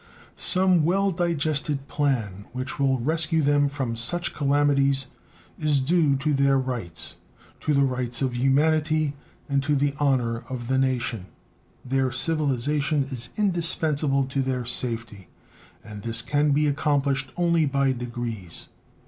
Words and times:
Some 0.35 0.83
well 0.83 1.11
digested 1.11 1.87
plan 1.87 2.47
which 2.53 2.79
will 2.79 2.97
rescue 2.97 3.43
them 3.43 3.69
from 3.69 3.95
such 3.95 4.33
calamities 4.33 5.05
is 5.59 5.79
due 5.79 6.15
to 6.15 6.33
their 6.33 6.57
rights, 6.57 7.17
to 7.59 7.75
the 7.75 7.83
rights 7.83 8.19
of 8.23 8.35
humanity, 8.35 9.13
and 9.47 9.61
to 9.61 9.75
the 9.75 9.93
honor 9.99 10.39
of 10.49 10.69
the 10.69 10.79
nation. 10.79 11.27
Their 11.85 12.11
civilization 12.11 13.03
is 13.11 13.29
indispensable 13.37 14.25
to 14.25 14.41
their 14.41 14.65
safety, 14.65 15.27
and 15.83 16.01
this 16.01 16.23
can 16.23 16.49
be 16.49 16.65
accomplished 16.65 17.31
only 17.37 17.67
by 17.67 17.91
degrees. 17.91 18.69